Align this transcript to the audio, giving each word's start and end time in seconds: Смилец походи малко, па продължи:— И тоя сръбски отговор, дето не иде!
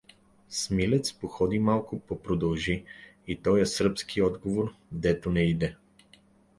Смилец 0.49 1.11
походи 1.13 1.59
малко, 1.59 1.99
па 1.99 2.19
продължи:— 2.21 2.85
И 3.27 3.35
тоя 3.35 3.65
сръбски 3.67 4.21
отговор, 4.21 4.73
дето 4.91 5.31
не 5.31 5.41
иде! 5.41 5.75